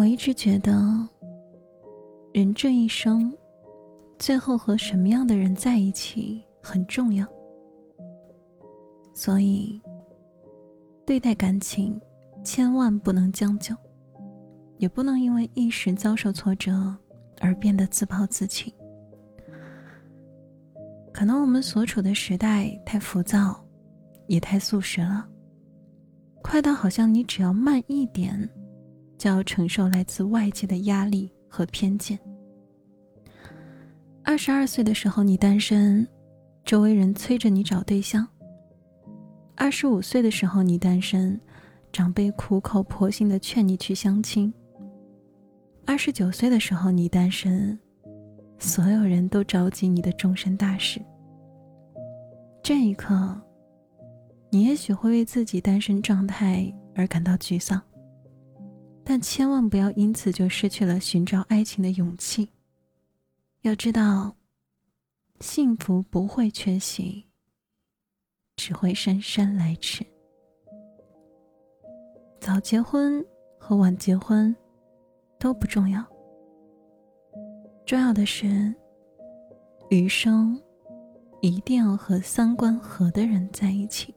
[0.00, 0.72] 我一直觉得，
[2.32, 3.30] 人这一生，
[4.18, 7.26] 最后和什么样的人在一起很重要。
[9.12, 9.78] 所以，
[11.04, 12.00] 对待感情，
[12.42, 13.76] 千万不能将就，
[14.78, 16.96] 也不能因为一时遭受挫折
[17.38, 18.74] 而变得自暴自弃。
[21.12, 23.62] 可能我们所处的时代太浮躁，
[24.28, 25.28] 也太速食了，
[26.40, 28.50] 快到好像你只要慢一点。
[29.20, 32.18] 就要承受来自外界的压力和偏见。
[34.24, 36.08] 二十二岁的时候你单身，
[36.64, 38.24] 周围人催着你找对象；
[39.54, 41.38] 二十五岁的时候你单身，
[41.92, 44.50] 长辈苦口婆心的劝你去相亲；
[45.84, 47.78] 二十九岁的时候你单身，
[48.58, 50.98] 所有人都着急你的终身大事。
[52.62, 53.38] 这一刻，
[54.48, 57.82] 你也许会为自己单身状态而感到沮丧。
[59.12, 62.48] 但千万不要因此就失去了寻找爱情的勇气。
[63.62, 64.36] 要知道，
[65.40, 67.26] 幸福不会缺席，
[68.54, 70.06] 只会姗姗来迟。
[72.38, 73.20] 早结婚
[73.58, 74.54] 和晚结婚
[75.40, 76.06] 都不重要，
[77.84, 78.72] 重要的是，
[79.88, 80.56] 余生
[81.40, 84.14] 一定要和三观合的人在一起。